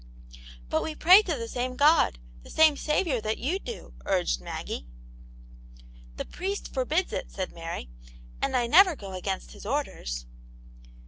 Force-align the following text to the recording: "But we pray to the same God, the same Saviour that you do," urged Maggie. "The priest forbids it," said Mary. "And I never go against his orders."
"But 0.71 0.81
we 0.81 0.95
pray 0.95 1.21
to 1.21 1.35
the 1.37 1.47
same 1.47 1.75
God, 1.75 2.17
the 2.41 2.49
same 2.49 2.75
Saviour 2.75 3.21
that 3.21 3.37
you 3.37 3.59
do," 3.59 3.93
urged 4.03 4.41
Maggie. 4.41 4.87
"The 6.15 6.25
priest 6.25 6.73
forbids 6.73 7.13
it," 7.13 7.29
said 7.31 7.51
Mary. 7.53 7.91
"And 8.41 8.57
I 8.57 8.65
never 8.65 8.95
go 8.95 9.13
against 9.13 9.51
his 9.51 9.63
orders." 9.63 10.25